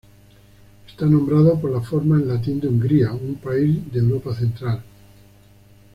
[0.87, 4.83] Está nombrado por la forma en latín de Hungría, un país de Europa central.